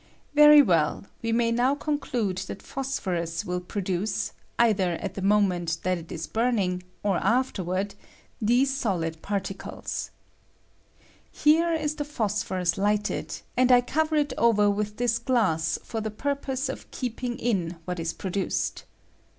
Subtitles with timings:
[0.33, 4.91] Very well; we may now coht COMBUSnON OP PH09PH0BUS, elude that phosphorus mil produce, either
[4.93, 7.93] at the moment that it is bumiug or afterward,
[8.41, 10.09] these soUd particles.
[11.35, 16.01] Ilere ia the phosphorus ^ lighted, and I cover it over with this glass for
[16.01, 18.85] the purpose of keeping in what is produced.